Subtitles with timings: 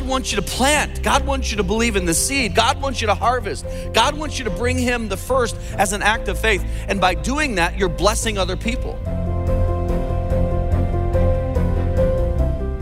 [0.00, 1.02] God wants you to plant.
[1.02, 2.54] God wants you to believe in the seed.
[2.54, 3.66] God wants you to harvest.
[3.92, 6.64] God wants you to bring Him the first as an act of faith.
[6.88, 8.98] And by doing that, you're blessing other people.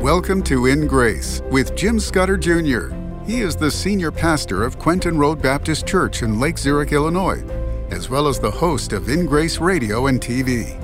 [0.00, 2.95] Welcome to In Grace with Jim Scudder Jr.
[3.27, 7.43] He is the senior pastor of Quentin Road Baptist Church in Lake Zurich, Illinois,
[7.91, 10.77] as well as the host of In Grace Radio and TV.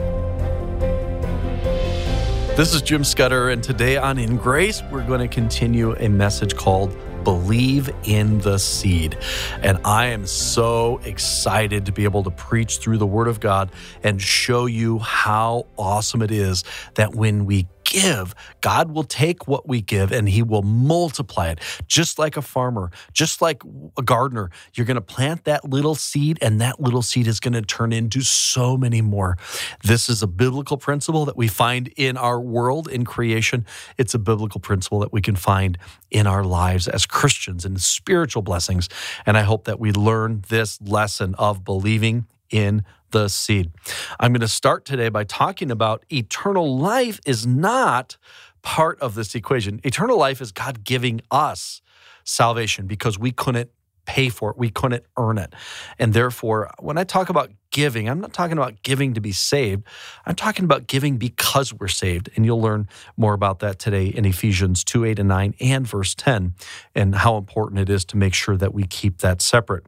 [2.57, 6.55] This is Jim Scudder, and today on In Grace, we're going to continue a message
[6.55, 9.19] called Believe in the Seed.
[9.63, 13.73] And I am so excited to be able to preach through the Word of God
[14.03, 16.65] and show you how awesome it is
[16.95, 21.61] that when we give, God will take what we give and He will multiply it.
[21.87, 23.63] Just like a farmer, just like
[23.99, 27.53] a gardener, you're going to plant that little seed, and that little seed is going
[27.53, 29.37] to turn into so many more.
[29.83, 33.67] This is a biblical principle that we find in our world, in creation.
[33.99, 35.79] It's a biblical principle that we can find
[36.11, 38.89] in our lives as Christians and spiritual blessings.
[39.25, 43.71] And I hope that we learn this lesson of believing in the seed.
[44.19, 48.17] I'm going to start today by talking about eternal life is not
[48.63, 49.81] part of this equation.
[49.85, 51.81] Eternal life is God giving us
[52.25, 53.71] salvation because we couldn't
[54.07, 55.55] pay for it, we couldn't earn it.
[55.99, 59.85] And therefore, when I talk about giving, I'm not talking about giving to be saved.
[60.27, 62.31] I'm talking about giving because we're saved.
[62.37, 66.15] And you'll learn more about that today in Ephesians 2 8 and 9 and verse
[66.15, 66.55] 10
[66.95, 69.87] and how important it is to make sure that we keep that separate.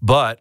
[0.00, 0.40] But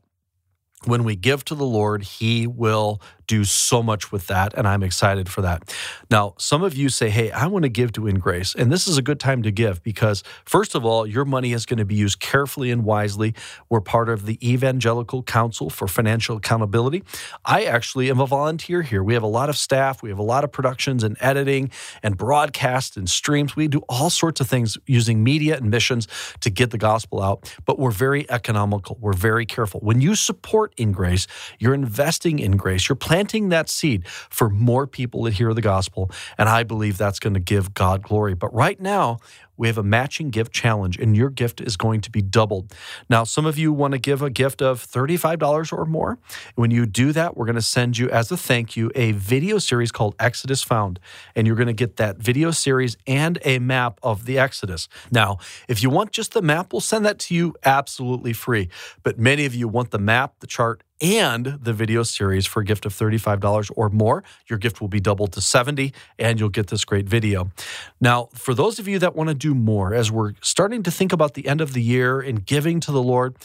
[0.85, 4.83] when we give to the Lord, He will do so much with that, and I'm
[4.83, 5.73] excited for that.
[6.09, 8.87] Now, some of you say, Hey, I want to give to In Grace, and this
[8.87, 11.85] is a good time to give because, first of all, your money is going to
[11.85, 13.33] be used carefully and wisely.
[13.69, 17.03] We're part of the Evangelical Council for Financial Accountability.
[17.43, 19.03] I actually am a volunteer here.
[19.03, 21.71] We have a lot of staff, we have a lot of productions and editing
[22.03, 23.55] and broadcast and streams.
[23.55, 26.07] We do all sorts of things using media and missions
[26.41, 28.97] to get the gospel out, but we're very economical.
[28.99, 29.79] We're very careful.
[29.81, 31.27] When you support In Grace,
[31.59, 35.61] you're investing in grace, you're planning planting that seed for more people to hear the
[35.61, 36.11] gospel.
[36.37, 38.33] And I believe that's going to give God glory.
[38.33, 39.19] But right now,
[39.55, 42.73] we have a matching gift challenge, and your gift is going to be doubled.
[43.09, 46.19] Now, some of you want to give a gift of $35 or more.
[46.55, 49.57] When you do that, we're going to send you, as a thank you, a video
[49.57, 50.99] series called Exodus Found.
[51.37, 54.89] And you're going to get that video series and a map of the Exodus.
[55.09, 55.37] Now,
[55.69, 58.67] if you want just the map, we'll send that to you absolutely free.
[59.03, 62.65] But many of you want the map, the chart, and the video series for a
[62.65, 64.23] gift of $35 or more.
[64.47, 67.51] Your gift will be doubled to 70 and you'll get this great video.
[67.99, 71.11] Now, for those of you that want to do more as we're starting to think
[71.11, 73.35] about the end of the year and giving to the Lord,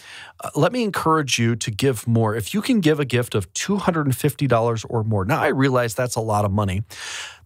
[0.43, 2.35] uh, let me encourage you to give more.
[2.37, 5.25] If you can give a gift of $250 or more.
[5.25, 6.83] Now, I realize that's a lot of money.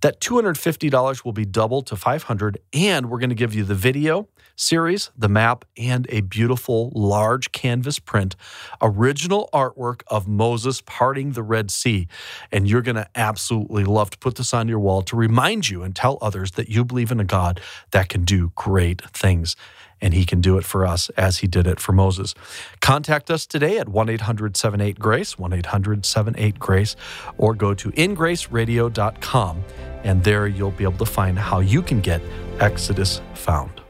[0.02, 4.28] That $250 will be doubled to 500 and we're going to give you the video
[4.56, 8.36] series, the map, and a beautiful large canvas print,
[8.80, 12.08] original artwork of Moses parting the Red Sea.
[12.50, 15.82] And you're going to absolutely love to put this on your wall to remind you
[15.82, 17.60] and tell others that you believe in a God
[17.92, 19.56] that can do great things
[20.00, 22.34] and he can do it for us as he did it for Moses.
[22.80, 26.94] Contact us today at 1 800 78 Grace, 1 800 78 Grace,
[27.38, 29.64] or go to ingraceradio.com,
[30.02, 32.20] and there you'll be able to find how you can get
[32.60, 33.80] Exodus found.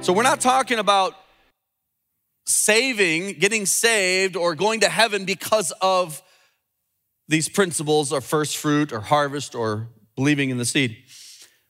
[0.00, 1.14] So we're not talking about
[2.48, 6.22] saving, getting saved, or going to heaven because of
[7.28, 10.96] these principles of first fruit or harvest or believing in the seed.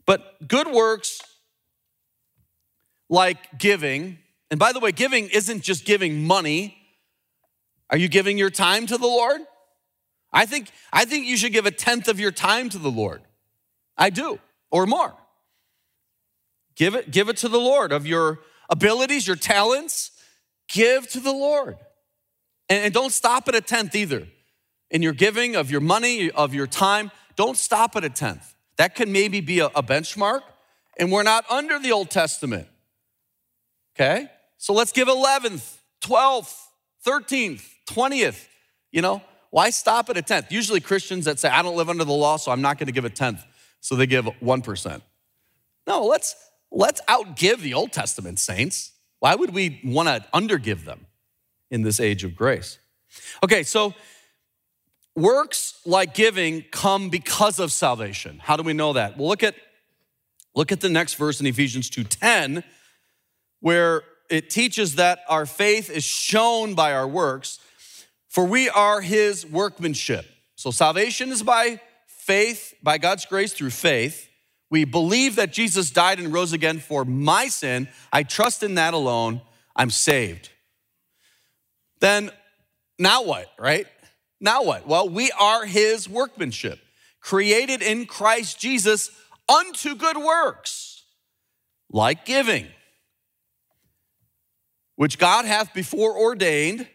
[0.06, 1.21] But good works
[3.11, 4.19] like giving,
[4.50, 6.77] and by the way, giving isn't just giving money.
[7.91, 9.41] Are you giving your time to the Lord?
[10.33, 13.22] I think, I think you should give a tenth of your time to the Lord.
[13.97, 14.38] I do,
[14.71, 15.15] or more.
[16.77, 18.41] Give it, give it to the Lord of your
[18.71, 20.12] abilities, your talents.
[20.69, 21.77] Give to the Lord.
[22.69, 24.27] And, and don't stop at a tenth either.
[24.91, 28.55] In your giving of your money, of your time, don't stop at a tenth.
[28.76, 30.41] That can maybe be a, a benchmark,
[30.99, 32.69] and we're not under the Old Testament.
[33.94, 34.29] Okay?
[34.56, 36.56] So let's give 11th, 12th,
[37.06, 38.47] 13th, 20th.
[38.91, 40.50] You know, why stop at a tenth?
[40.50, 43.05] Usually Christians that say, I don't live under the law, so I'm not to give
[43.05, 43.44] a tenth.
[43.81, 45.03] So they give 1%.
[45.87, 46.37] No, let's
[46.70, 48.93] let's outgive the Old Testament saints.
[49.20, 51.06] Why would we want to undergive them
[51.70, 52.79] in this age of grace?
[53.43, 53.94] Okay, so
[55.17, 58.38] works like giving come because of salvation.
[58.43, 59.17] How do we know that?
[59.17, 59.55] Well, look at
[60.55, 62.62] look at the next verse in Ephesians 2:10
[63.61, 67.59] where it teaches that our faith is shown by our works,
[68.29, 70.26] for we are his workmanship.
[70.55, 74.29] So salvation is by faith, by God's grace through faith.
[74.70, 78.94] We believe that Jesus died and rose again for my sin, I trust in that
[78.94, 79.41] alone,
[79.75, 80.50] I'm saved.
[82.00, 82.31] Then
[82.99, 83.87] now what, right?
[84.41, 84.87] Now what?
[84.87, 86.79] Well, we are his workmanship,
[87.20, 89.11] created in Christ Jesus
[89.49, 91.05] unto good works,
[91.91, 92.67] like giving,
[94.97, 96.87] which God hath before ordained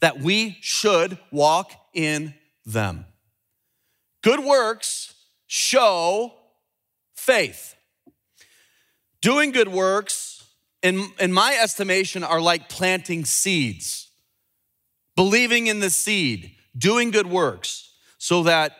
[0.00, 2.34] that we should walk in
[2.66, 3.06] them.
[4.22, 5.14] Good works
[5.46, 6.32] show
[7.24, 7.74] faith.
[9.22, 10.44] Doing good works,
[10.82, 14.10] in, in my estimation, are like planting seeds.
[15.16, 18.76] Believing in the seed, doing good works, so that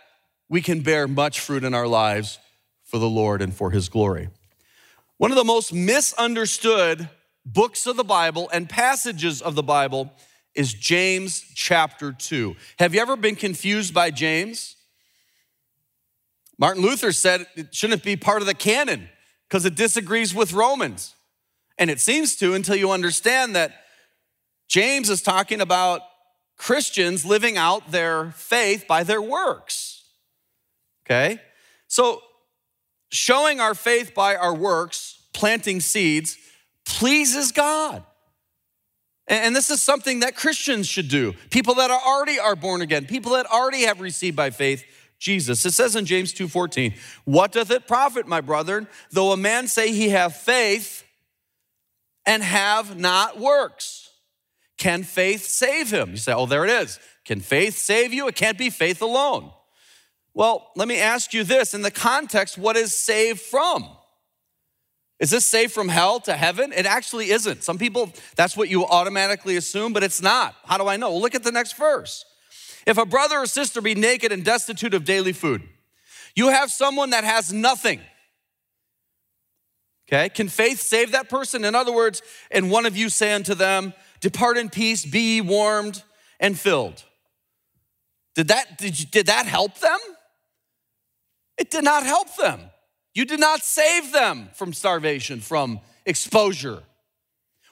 [0.48, 2.38] we can bear much fruit in our lives
[2.84, 4.28] for the Lord and for His glory.
[5.16, 7.08] One of the most misunderstood
[7.46, 10.12] books of the Bible and passages of the Bible
[10.54, 12.56] is James chapter 2.
[12.78, 14.76] Have you ever been confused by James?
[16.58, 19.08] Martin Luther said it shouldn't be part of the canon
[19.48, 21.14] because it disagrees with Romans.
[21.78, 23.72] And it seems to until you understand that
[24.68, 26.02] James is talking about
[26.56, 30.04] Christians living out their faith by their works.
[31.04, 31.40] Okay?
[31.88, 32.22] So,
[33.10, 36.38] showing our faith by our works, planting seeds,
[36.84, 38.04] pleases God.
[39.26, 41.32] And this is something that Christians should do.
[41.50, 44.84] People that are already are born again, people that already have received by faith
[45.24, 45.64] Jesus.
[45.64, 46.94] It says in James 2:14,
[47.24, 51.02] "What doth it profit, my brethren, though a man say he have faith
[52.26, 54.10] and have not works?
[54.76, 56.98] Can faith save him?" You say, "Oh, there it is.
[57.24, 58.28] Can faith save you?
[58.28, 59.50] It can't be faith alone."
[60.34, 63.88] Well, let me ask you this in the context, what is saved from?
[65.20, 66.70] Is this saved from hell to heaven?
[66.70, 67.64] It actually isn't.
[67.64, 70.54] Some people, that's what you automatically assume, but it's not.
[70.66, 71.12] How do I know?
[71.12, 72.26] Well, look at the next verse.
[72.86, 75.62] If a brother or sister be naked and destitute of daily food,
[76.34, 78.00] you have someone that has nothing.
[80.06, 81.64] Okay, can faith save that person?
[81.64, 82.20] In other words,
[82.50, 86.02] and one of you say unto them, Depart in peace, be warmed
[86.40, 87.02] and filled.
[88.34, 89.98] Did that, did, you, did that help them?
[91.56, 92.60] It did not help them.
[93.14, 96.82] You did not save them from starvation, from exposure.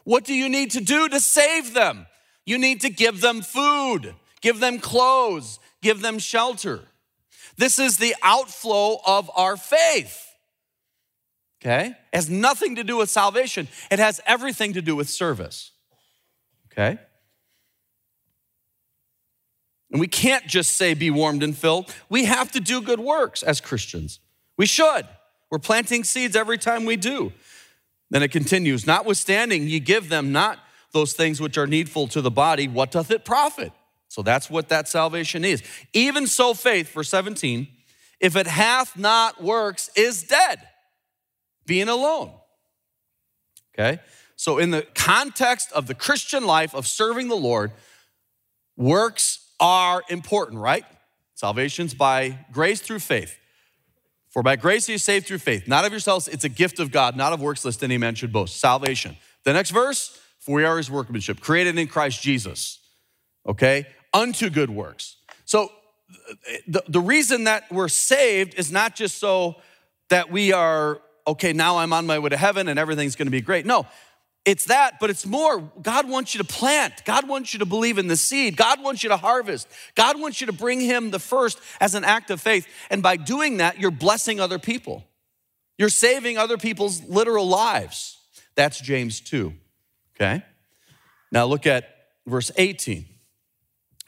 [0.04, 2.06] What do you need to do to save them?
[2.46, 6.80] You need to give them food give them clothes, give them shelter.
[7.56, 10.28] This is the outflow of our faith.
[11.62, 11.86] Okay?
[11.86, 15.70] It has nothing to do with salvation, it has everything to do with service.
[16.70, 16.98] Okay?
[19.90, 21.94] And we can't just say, be warmed and filled.
[22.08, 24.20] We have to do good works as Christians.
[24.56, 25.06] We should.
[25.50, 27.32] We're planting seeds every time we do.
[28.10, 30.58] Then it continues, notwithstanding, ye give them not
[30.92, 33.72] those things which are needful to the body, what doth it profit?
[34.12, 35.62] So that's what that salvation is.
[35.94, 37.66] Even so, faith, verse 17,
[38.20, 40.60] if it hath not works, is dead,
[41.64, 42.30] being alone.
[43.72, 44.02] Okay?
[44.36, 47.72] So, in the context of the Christian life of serving the Lord,
[48.76, 50.84] works are important, right?
[51.34, 53.38] Salvation's by grace through faith.
[54.28, 57.16] For by grace you saved through faith, not of yourselves, it's a gift of God,
[57.16, 58.60] not of works, lest any man should boast.
[58.60, 59.16] Salvation.
[59.44, 62.78] The next verse, for we are his workmanship, created in Christ Jesus.
[63.46, 63.86] Okay?
[64.14, 65.16] Unto good works.
[65.44, 65.72] So
[66.66, 69.56] the, the reason that we're saved is not just so
[70.08, 73.40] that we are, okay, now I'm on my way to heaven and everything's gonna be
[73.40, 73.66] great.
[73.66, 73.86] No,
[74.44, 75.60] it's that, but it's more.
[75.80, 77.04] God wants you to plant.
[77.04, 78.56] God wants you to believe in the seed.
[78.56, 79.68] God wants you to harvest.
[79.94, 82.66] God wants you to bring Him the first as an act of faith.
[82.90, 85.04] And by doing that, you're blessing other people.
[85.78, 88.18] You're saving other people's literal lives.
[88.56, 89.52] That's James 2.
[90.16, 90.42] Okay?
[91.30, 91.88] Now look at
[92.26, 93.06] verse 18.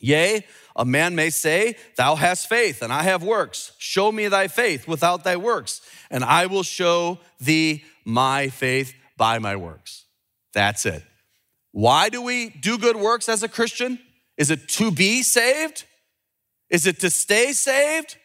[0.05, 0.45] Yea,
[0.77, 3.73] a man may say, Thou hast faith, and I have works.
[3.79, 5.81] Show me thy faith without thy works,
[6.11, 10.05] and I will show thee my faith by my works.
[10.53, 11.03] That's it.
[11.73, 13.99] Why do we do good works as a Christian?
[14.37, 15.85] Is it to be saved?
[16.69, 18.19] Is it to stay saved?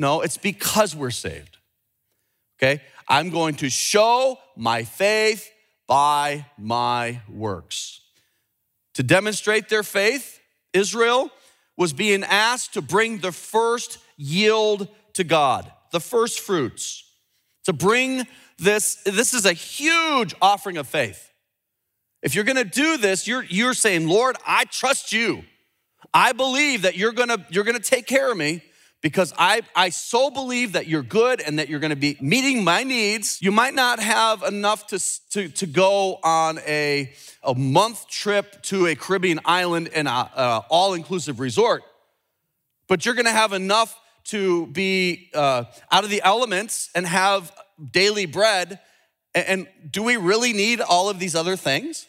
[0.00, 1.58] No, it's because we're saved.
[2.58, 2.82] Okay?
[3.06, 5.48] I'm going to show my faith
[5.86, 8.00] by my works.
[8.94, 10.37] To demonstrate their faith,
[10.72, 11.30] Israel
[11.76, 17.04] was being asked to bring the first yield to God, the first fruits.
[17.64, 18.26] To bring
[18.58, 21.30] this, this is a huge offering of faith.
[22.22, 25.44] If you're gonna do this, you're, you're saying, Lord, I trust you.
[26.12, 28.62] I believe that you're gonna, you're gonna take care of me
[29.00, 32.82] because I, I so believe that you're good and that you're gonna be meeting my
[32.82, 33.40] needs.
[33.40, 34.98] You might not have enough to,
[35.30, 37.12] to, to go on a,
[37.42, 40.26] a month trip to a Caribbean island in an
[40.68, 41.82] all inclusive resort,
[42.88, 47.52] but you're gonna have enough to be uh, out of the elements and have
[47.92, 48.80] daily bread.
[49.34, 52.06] And do we really need all of these other things?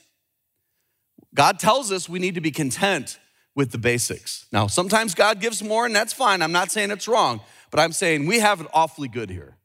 [1.35, 3.19] God tells us we need to be content
[3.55, 4.45] with the basics.
[4.51, 6.41] Now, sometimes God gives more, and that's fine.
[6.41, 7.41] I'm not saying it's wrong,
[7.71, 9.57] but I'm saying we have it awfully good here.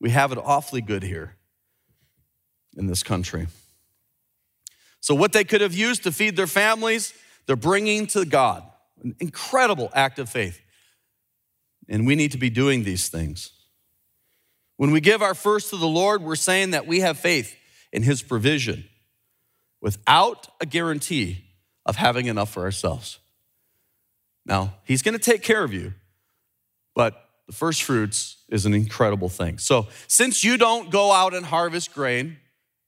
[0.00, 1.36] We have it awfully good here
[2.76, 3.46] in this country.
[5.00, 7.12] So, what they could have used to feed their families,
[7.46, 8.64] they're bringing to God.
[9.02, 10.60] An incredible act of faith.
[11.88, 13.50] And we need to be doing these things.
[14.76, 17.56] When we give our first to the Lord, we're saying that we have faith
[17.92, 18.84] in His provision
[19.80, 21.44] without a guarantee
[21.86, 23.18] of having enough for ourselves.
[24.44, 25.94] Now, He's gonna take care of you,
[26.94, 29.58] but the first fruits is an incredible thing.
[29.58, 32.38] So, since you don't go out and harvest grain,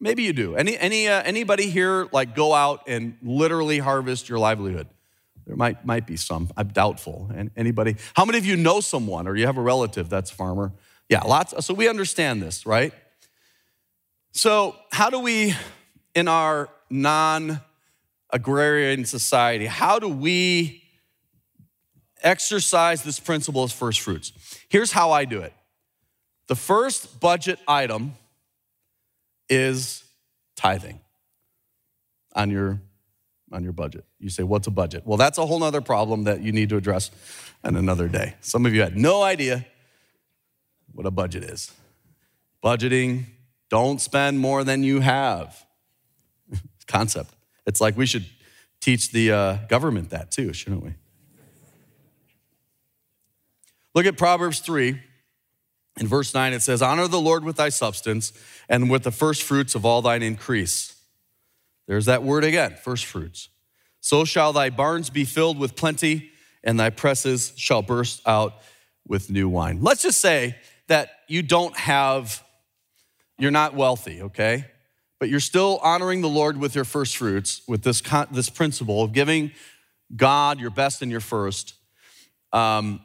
[0.00, 0.56] maybe you do.
[0.56, 4.88] Any, any, uh, anybody here like go out and literally harvest your livelihood?
[5.46, 6.50] There might, might be some.
[6.56, 7.30] I'm doubtful.
[7.34, 7.96] And anybody?
[8.14, 10.72] How many of you know someone or you have a relative that's a farmer?
[11.08, 11.54] Yeah, lots.
[11.64, 12.94] So we understand this, right?
[14.32, 15.54] So, how do we,
[16.14, 17.60] in our non
[18.34, 20.82] agrarian society, how do we
[22.22, 24.32] exercise this principle as first fruits?
[24.68, 25.54] Here's how I do it
[26.48, 28.14] the first budget item
[29.48, 30.04] is
[30.56, 31.00] tithing
[32.34, 32.80] on your
[33.52, 34.04] on your budget.
[34.18, 35.06] You say, what's a budget?
[35.06, 37.12] Well, that's a whole other problem that you need to address
[37.62, 38.34] on another day.
[38.40, 39.64] Some of you had no idea
[40.92, 41.72] what a budget is.
[42.64, 43.26] Budgeting,
[43.70, 45.64] don't spend more than you have.
[46.88, 47.30] Concept.
[47.66, 48.26] It's like we should
[48.80, 50.94] teach the uh, government that too, shouldn't we?
[53.94, 55.00] Look at Proverbs 3.
[56.00, 58.33] In verse 9, it says, Honor the Lord with thy substance
[58.68, 60.97] and with the first fruits of all thine increase.
[61.87, 63.49] There's that word again, first fruits.
[64.00, 66.30] So shall thy barns be filled with plenty,
[66.64, 68.54] and thy presses shall burst out
[69.06, 69.78] with new wine.
[69.83, 70.56] Let's just say
[70.88, 72.42] that you don't have,
[73.38, 74.66] you're not wealthy, okay?
[75.21, 79.12] But you're still honoring the Lord with your first fruits, with this, this principle of
[79.12, 79.52] giving
[80.14, 81.75] God your best and your first.
[82.52, 83.04] Um,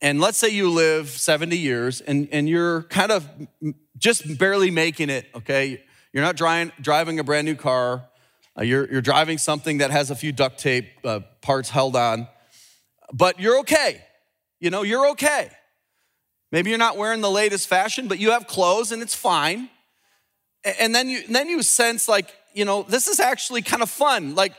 [0.00, 3.28] and let's say you live 70 years and, and you're kind of
[3.98, 5.82] just barely making it, okay?
[6.12, 8.04] You're not driving, driving a brand new car.
[8.58, 12.28] Uh, you're, you're driving something that has a few duct tape uh, parts held on,
[13.12, 14.02] but you're okay.
[14.60, 15.50] You know, you're okay.
[16.52, 19.68] Maybe you're not wearing the latest fashion, but you have clothes and it's fine.
[20.66, 23.88] And then you, and then you sense like, you know, this is actually kind of
[23.88, 24.34] fun.
[24.34, 24.52] Like,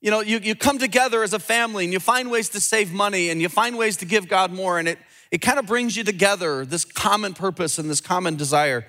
[0.00, 2.92] you know, you, you come together as a family and you find ways to save
[2.92, 4.78] money and you find ways to give God more.
[4.78, 4.98] And it,
[5.32, 8.86] it kind of brings you together, this common purpose and this common desire.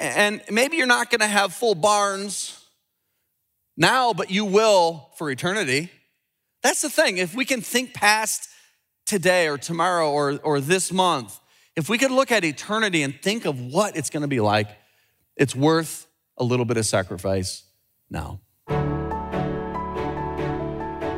[0.00, 2.64] And maybe you're not gonna have full barns
[3.76, 5.90] now, but you will for eternity.
[6.62, 7.18] That's the thing.
[7.18, 8.48] If we can think past
[9.06, 11.38] today or tomorrow or, or this month,
[11.76, 14.68] if we could look at eternity and think of what it's gonna be like,
[15.38, 17.64] it's worth a little bit of sacrifice
[18.10, 18.40] now.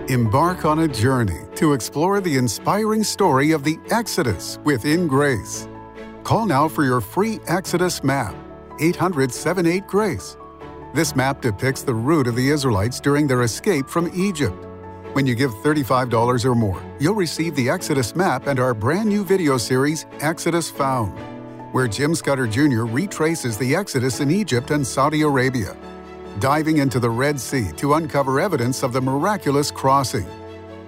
[0.09, 5.69] Embark on a journey to explore the inspiring story of the Exodus with In Grace.
[6.25, 8.35] Call now for your free Exodus map
[8.81, 10.37] 800 78 Grace.
[10.95, 14.67] This map depicts the route of the Israelites during their escape from Egypt.
[15.13, 19.25] When you give $35 or more, you'll receive the Exodus map and our brand new
[19.25, 21.17] video series, Exodus Found,
[21.73, 22.85] where Jim Scudder Jr.
[22.85, 25.77] retraces the Exodus in Egypt and Saudi Arabia,
[26.39, 30.27] diving into the Red Sea to uncover evidence of the miraculous crossing.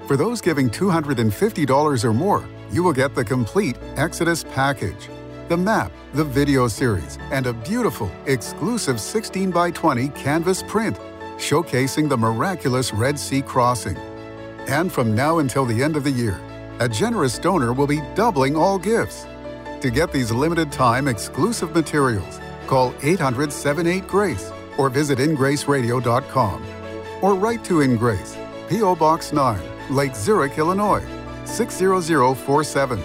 [0.06, 5.08] For those giving $250 or more, you will get the complete Exodus package
[5.48, 10.98] the map, the video series, and a beautiful, exclusive 16 by 20 canvas print
[11.36, 13.96] showcasing the miraculous Red Sea crossing.
[14.68, 16.40] And from now until the end of the year,
[16.78, 19.26] a generous donor will be doubling all gifts.
[19.82, 26.64] To get these limited time exclusive materials, call 800 78 Grace or visit ingraceradio.com
[27.20, 28.94] or write to In Grace, P.O.
[28.94, 29.60] Box 9,
[29.90, 31.04] Lake Zurich, Illinois
[31.46, 33.02] 60047.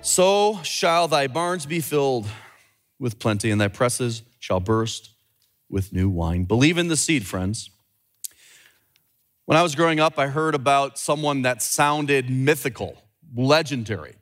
[0.00, 2.26] So shall thy barns be filled
[2.98, 5.10] with plenty, and thy presses shall burst
[5.68, 6.42] with new wine.
[6.42, 7.70] Believe in the seed, friends.
[9.44, 13.00] When I was growing up, I heard about someone that sounded mythical,
[13.36, 14.16] legendary.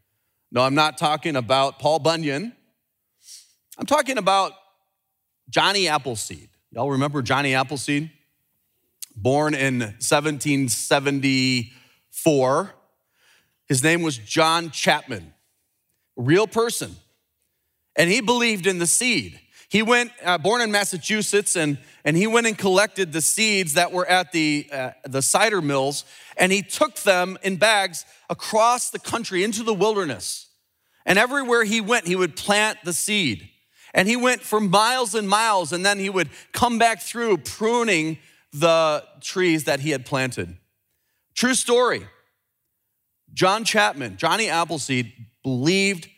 [0.51, 2.55] No, I'm not talking about Paul Bunyan.
[3.79, 4.53] I'm talking about
[5.51, 6.49] Johnny Appleseed.
[6.73, 8.11] Y'all remember Johnny Appleseed?
[9.15, 12.75] Born in 1774.
[13.67, 15.33] His name was John Chapman
[16.19, 16.97] real person.
[17.97, 19.41] And he believed in the seed.
[19.69, 23.93] He went, uh, born in Massachusetts, and, and he went and collected the seeds that
[23.93, 26.07] were at the, uh, the cider mills,
[26.39, 30.47] and he took them in bags across the country into the wilderness.
[31.05, 33.51] And everywhere he went, he would plant the seed.
[33.93, 38.19] And he went for miles and miles, and then he would come back through pruning
[38.53, 40.57] the trees that he had planted.
[41.35, 42.07] True story.
[43.35, 46.09] John Chapman, Johnny Appleseed, believed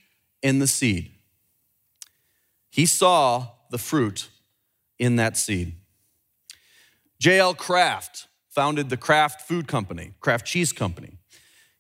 [0.43, 1.13] in the seed.
[2.71, 4.29] He saw the fruit
[4.99, 5.75] in that seed.
[7.19, 7.55] J.L.
[7.55, 11.19] Kraft founded the Kraft Food Company, Kraft Cheese Company.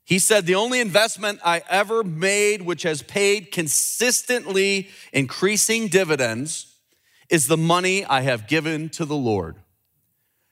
[0.05, 6.75] He said, The only investment I ever made which has paid consistently increasing dividends
[7.29, 9.57] is the money I have given to the Lord.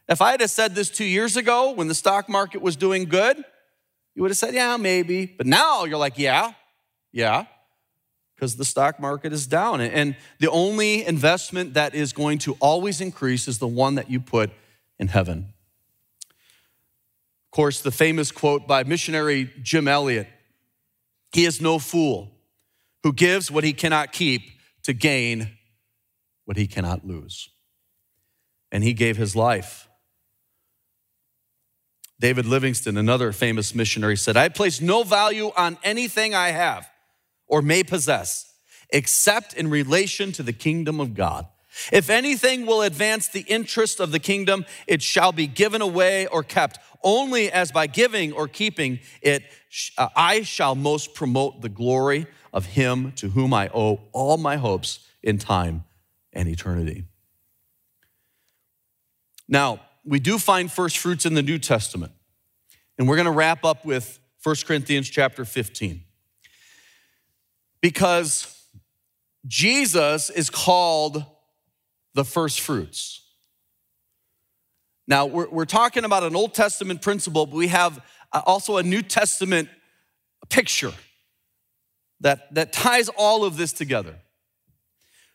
[0.08, 3.36] If I had said this two years ago when the stock market was doing good,
[4.14, 5.26] you would have said, Yeah, maybe.
[5.26, 6.52] But now you're like, Yeah,
[7.12, 7.46] yeah
[8.38, 9.80] because the stock market is down.
[9.80, 14.20] And the only investment that is going to always increase is the one that you
[14.20, 14.50] put
[14.96, 15.52] in heaven.
[17.46, 20.28] Of course, the famous quote by missionary Jim Elliot
[21.32, 22.30] He is no fool
[23.02, 24.42] who gives what he cannot keep
[24.84, 25.56] to gain
[26.44, 27.48] what he cannot lose.
[28.70, 29.88] And he gave his life.
[32.20, 36.88] David Livingstone, another famous missionary, said, I place no value on anything I have
[37.48, 38.52] or may possess,
[38.90, 41.46] except in relation to the kingdom of God.
[41.92, 46.42] If anything will advance the interest of the kingdom, it shall be given away or
[46.42, 46.78] kept.
[47.02, 49.44] Only as by giving or keeping it,
[49.96, 54.56] uh, I shall most promote the glory of him to whom I owe all my
[54.56, 55.84] hopes in time
[56.32, 57.04] and eternity.
[59.46, 62.12] Now, we do find first fruits in the New Testament.
[62.98, 66.02] And we're going to wrap up with 1 Corinthians chapter 15
[67.80, 68.54] because
[69.46, 71.24] Jesus is called
[72.14, 73.24] the first fruits.
[75.06, 78.82] Now, we're, we're talking about an Old Testament principle, but we have uh, also a
[78.82, 79.68] New Testament
[80.50, 80.92] picture
[82.20, 84.16] that, that ties all of this together.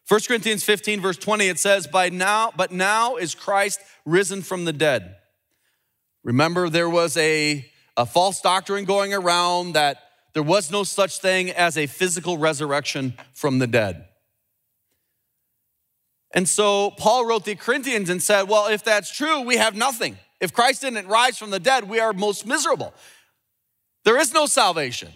[0.07, 4.65] 1 Corinthians 15, verse 20, it says, By now, but now is Christ risen from
[4.65, 5.15] the dead.
[6.23, 9.97] Remember, there was a, a false doctrine going around that
[10.33, 14.05] there was no such thing as a physical resurrection from the dead.
[16.33, 20.17] And so Paul wrote the Corinthians and said, Well, if that's true, we have nothing.
[20.41, 22.93] If Christ didn't rise from the dead, we are most miserable.
[24.03, 25.09] There is no salvation.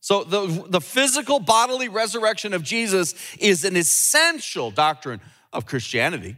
[0.00, 6.36] So, the, the physical bodily resurrection of Jesus is an essential doctrine of Christianity.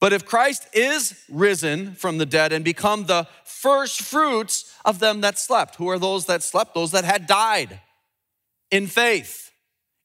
[0.00, 5.20] But if Christ is risen from the dead and become the first fruits of them
[5.22, 6.74] that slept, who are those that slept?
[6.74, 7.80] Those that had died
[8.70, 9.50] in faith,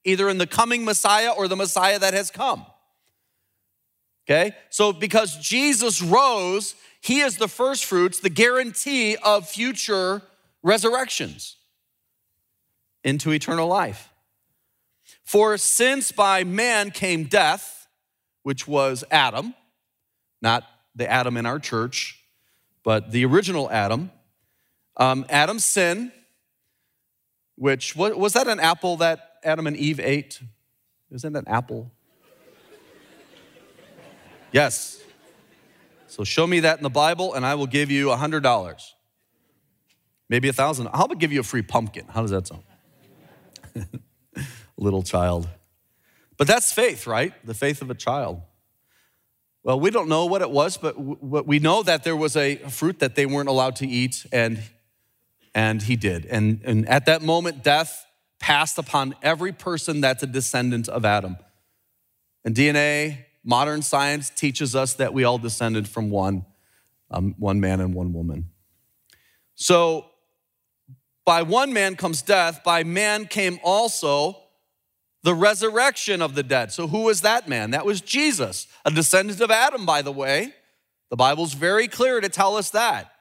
[0.03, 2.65] either in the coming Messiah or the Messiah that has come.
[4.25, 4.55] Okay?
[4.69, 10.21] So because Jesus rose, he is the first fruits, the guarantee of future
[10.62, 11.57] resurrections
[13.03, 14.09] into eternal life.
[15.23, 17.88] For since by man came death,
[18.43, 19.53] which was Adam,
[20.41, 20.63] not
[20.95, 22.19] the Adam in our church,
[22.83, 24.12] but the original Adam.
[24.97, 26.12] Um, Adam's sin,
[27.56, 30.41] which was that an apple that Adam and Eve ate?
[31.12, 31.91] Isn't that an apple?
[34.51, 35.01] yes.
[36.08, 38.93] So show me that in the Bible, and I will give you a hundred dollars,
[40.29, 40.89] maybe a thousand.
[40.93, 42.06] How about give you a free pumpkin?
[42.08, 42.63] How does that sound?
[44.77, 45.47] Little child.
[46.38, 47.34] But that's faith, right?
[47.45, 48.41] The faith of a child.
[49.63, 52.99] Well, we don't know what it was, but we know that there was a fruit
[52.99, 54.62] that they weren't allowed to eat, and,
[55.55, 56.25] and he did.
[56.25, 58.05] And, and at that moment, death
[58.39, 61.37] passed upon every person that's a descendant of Adam.
[62.43, 66.45] And DNA, modern science teaches us that we all descended from one,
[67.09, 68.49] um, one man and one woman.
[69.55, 70.07] So,
[71.25, 74.37] by one man comes death, by man came also
[75.23, 76.73] the resurrection of the dead.
[76.73, 77.71] So, who was that man?
[77.71, 80.53] That was Jesus, a descendant of Adam, by the way.
[81.09, 83.11] The Bible's very clear to tell us that.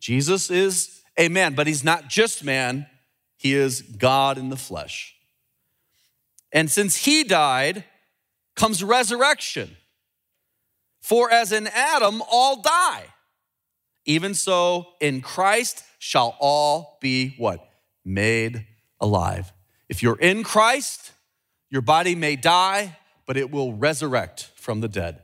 [0.00, 2.86] Jesus is a man, but he's not just man,
[3.36, 5.14] he is God in the flesh.
[6.52, 7.84] And since he died,
[8.54, 9.76] comes resurrection.
[11.00, 13.04] For as in Adam all die,
[14.04, 17.68] even so in Christ shall all be what?
[18.04, 18.66] Made
[19.00, 19.52] alive.
[19.88, 21.12] If you're in Christ,
[21.70, 22.96] your body may die,
[23.26, 25.22] but it will resurrect from the dead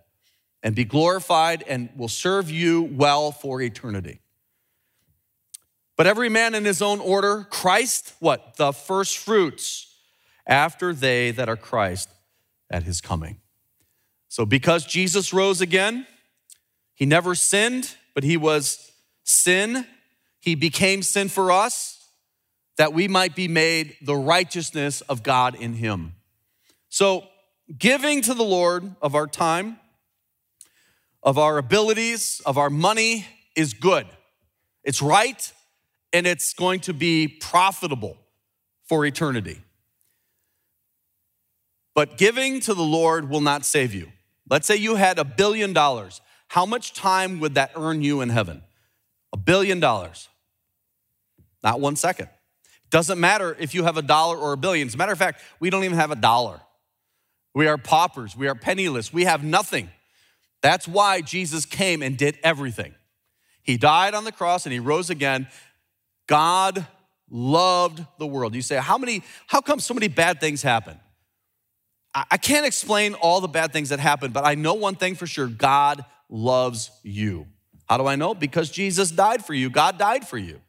[0.62, 4.20] and be glorified and will serve you well for eternity.
[5.99, 8.57] But every man in his own order, Christ, what?
[8.57, 9.85] The first fruits.
[10.47, 12.09] after they that are Christ
[12.71, 13.39] at his coming.
[14.29, 16.07] So, because Jesus rose again,
[16.95, 18.91] he never sinned, but he was
[19.25, 19.87] sin.
[20.41, 21.99] He became sin for us
[22.79, 26.15] that we might be made the righteousness of God in him.
[26.89, 27.25] So,
[27.77, 29.79] giving to the Lord of our time,
[31.23, 34.07] of our abilities, of our money is good.
[34.83, 35.53] It's right,
[36.12, 38.16] and it's going to be profitable
[38.88, 39.61] for eternity.
[41.94, 44.09] But giving to the Lord will not save you.
[44.49, 46.21] Let's say you had a billion dollars.
[46.49, 48.62] How much time would that earn you in heaven?
[49.33, 50.29] A billion dollars.
[51.62, 52.29] Not one second.
[52.90, 54.88] Doesn't matter if you have a dollar or a billion.
[54.88, 56.61] As a matter of fact, we don't even have a dollar.
[57.55, 58.37] We are paupers.
[58.37, 59.12] We are penniless.
[59.12, 59.90] We have nothing.
[60.62, 62.94] That's why Jesus came and did everything.
[63.62, 65.49] He died on the cross and he rose again.
[66.29, 66.87] God
[67.29, 68.55] loved the world.
[68.55, 71.01] You say, how many, how come so many bad things happen?
[72.14, 75.27] I can't explain all the bad things that happen, but I know one thing for
[75.27, 77.47] sure God loves you.
[77.88, 78.35] How do I know?
[78.35, 79.71] Because Jesus died for you.
[79.71, 80.61] God died for you.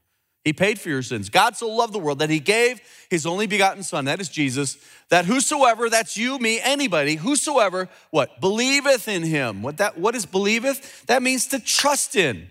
[0.44, 1.30] He paid for your sins.
[1.30, 4.78] God so loved the world that he gave his only begotten son, that is Jesus,
[5.10, 8.40] that whosoever, that's you, me, anybody, whosoever, what?
[8.40, 9.62] Believeth in him.
[9.62, 11.06] What that what is believeth?
[11.08, 12.48] That means to trust in.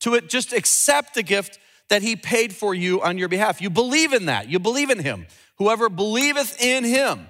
[0.00, 3.60] To it just accept the gift that he paid for you on your behalf.
[3.60, 4.48] You believe in that.
[4.48, 5.26] You believe in him.
[5.58, 7.28] Whoever believeth in him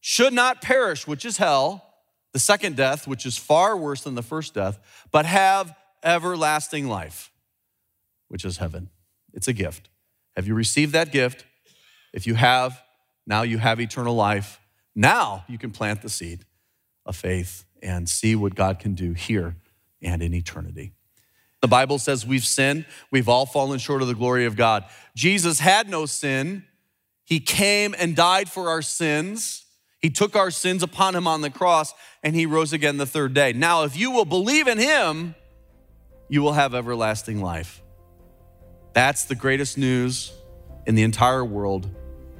[0.00, 1.84] should not perish, which is hell,
[2.32, 4.78] the second death, which is far worse than the first death,
[5.10, 7.30] but have everlasting life
[8.28, 8.90] which is heaven.
[9.32, 9.88] It's a gift.
[10.36, 11.44] Have you received that gift?
[12.12, 12.80] If you have,
[13.26, 14.60] now you have eternal life.
[14.94, 16.44] Now you can plant the seed
[17.04, 19.56] of faith and see what God can do here
[20.02, 20.92] and in eternity.
[21.60, 24.84] The Bible says we've sinned, we've all fallen short of the glory of God.
[25.16, 26.64] Jesus had no sin.
[27.24, 29.64] He came and died for our sins.
[30.00, 31.92] He took our sins upon him on the cross
[32.22, 33.52] and he rose again the third day.
[33.52, 35.34] Now, if you will believe in him,
[36.28, 37.82] you will have everlasting life.
[38.92, 40.32] That's the greatest news
[40.86, 41.88] in the entire world.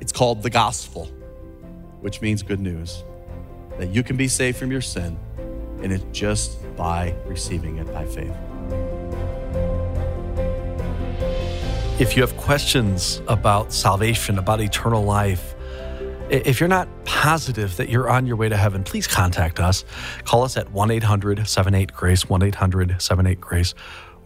[0.01, 1.07] It's called the gospel,
[2.01, 3.03] which means good news
[3.79, 5.19] that you can be saved from your sin,
[5.83, 8.35] and it's just by receiving it by faith.
[11.99, 15.57] If you have questions about salvation, about eternal life,
[16.31, 19.85] if you're not positive that you're on your way to heaven, please contact us.
[20.23, 23.75] Call us at 1 800 78 Grace, 1 800 78 Grace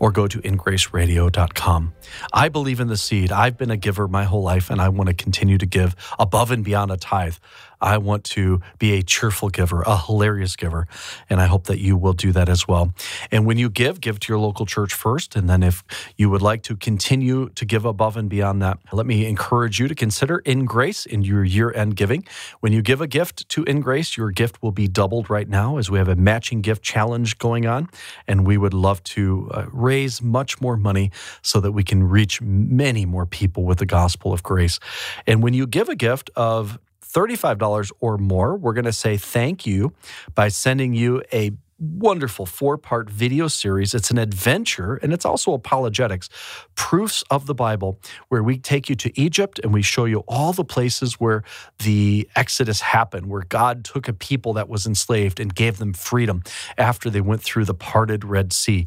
[0.03, 1.95] or go to ingraceradio.com.
[2.33, 3.31] I believe in the seed.
[3.31, 6.51] I've been a giver my whole life, and I want to continue to give above
[6.51, 7.37] and beyond a tithe.
[7.83, 10.87] I want to be a cheerful giver, a hilarious giver,
[11.29, 12.95] and I hope that you will do that as well.
[13.31, 15.35] And when you give, give to your local church first.
[15.35, 15.83] And then if
[16.17, 19.89] you would like to continue to give above and beyond that, let me encourage you
[19.89, 22.25] to consider In Grace in your year end giving.
[22.61, 25.79] When you give a gift to In Grace, your gift will be doubled right now
[25.79, 27.89] as we have a matching gift challenge going on.
[28.29, 31.11] And we would love to uh, raise much more money
[31.43, 34.79] so that we can reach many more people with the gospel of grace.
[35.27, 36.79] And when you give a gift of
[37.13, 39.93] $35 or more, we're going to say thank you
[40.35, 43.93] by sending you a wonderful four part video series.
[43.93, 46.29] It's an adventure and it's also apologetics,
[46.77, 50.53] proofs of the Bible, where we take you to Egypt and we show you all
[50.53, 51.43] the places where
[51.81, 56.43] the Exodus happened, where God took a people that was enslaved and gave them freedom
[56.79, 58.87] after they went through the parted Red Sea.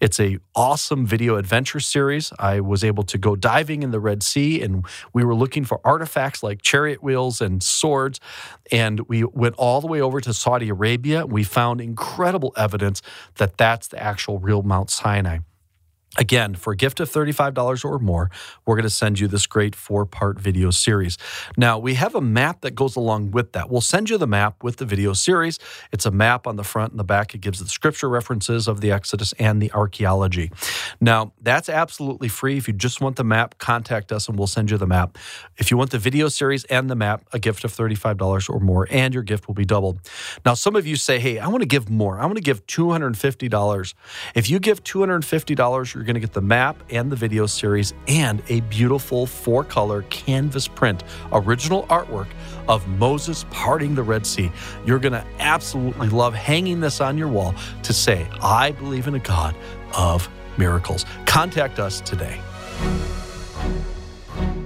[0.00, 2.32] It's a awesome video adventure series.
[2.38, 5.80] I was able to go diving in the Red Sea and we were looking for
[5.84, 8.20] artifacts like chariot wheels and swords.
[8.70, 11.26] And we went all the way over to Saudi Arabia.
[11.26, 13.02] We found incredible evidence
[13.36, 15.38] that that's the actual real Mount Sinai.
[16.18, 18.30] Again, for a gift of $35 or more,
[18.64, 21.18] we're going to send you this great four part video series.
[21.56, 23.70] Now, we have a map that goes along with that.
[23.70, 25.58] We'll send you the map with the video series.
[25.92, 27.34] It's a map on the front and the back.
[27.34, 30.50] It gives the scripture references of the Exodus and the archaeology.
[31.00, 32.56] Now, that's absolutely free.
[32.56, 35.18] If you just want the map, contact us and we'll send you the map.
[35.58, 38.88] If you want the video series and the map, a gift of $35 or more,
[38.90, 40.00] and your gift will be doubled.
[40.44, 42.18] Now, some of you say, hey, I want to give more.
[42.18, 43.94] I want to give $250.
[44.34, 48.40] If you give $250, you're going to get the map and the video series and
[48.48, 52.28] a beautiful four color canvas print, original artwork
[52.68, 54.52] of Moses parting the Red Sea.
[54.84, 59.16] You're going to absolutely love hanging this on your wall to say, I believe in
[59.16, 59.56] a God
[59.98, 61.04] of miracles.
[61.26, 62.40] Contact us today.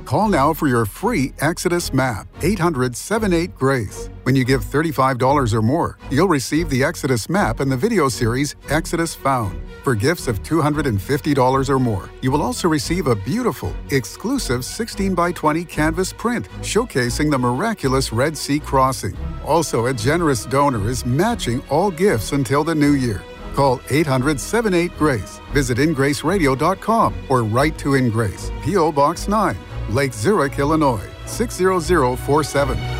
[0.04, 4.09] Call now for your free Exodus map, 800 78 Grace.
[4.24, 8.54] When you give $35 or more, you'll receive the Exodus map and the video series
[8.68, 9.58] Exodus Found.
[9.82, 15.32] For gifts of $250 or more, you will also receive a beautiful, exclusive 16 by
[15.32, 19.16] 20 canvas print showcasing the miraculous Red Sea crossing.
[19.42, 23.22] Also, a generous donor is matching all gifts until the new year.
[23.54, 28.92] Call 800 78 Grace, visit ingraceradio.com, or write to In Grace, P.O.
[28.92, 29.56] Box 9,
[29.88, 32.99] Lake Zurich, Illinois 60047.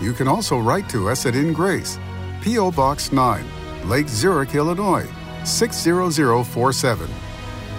[0.00, 1.98] You can also write to us at In Grace,
[2.42, 2.72] P.O.
[2.72, 3.44] Box 9,
[3.88, 5.08] Lake Zurich, Illinois
[5.44, 7.08] 60047.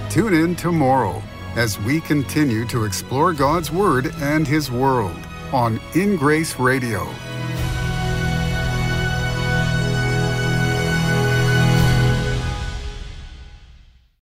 [0.10, 1.22] Tune in tomorrow
[1.56, 5.18] as we continue to explore God's Word and His world
[5.52, 7.08] on In Grace Radio.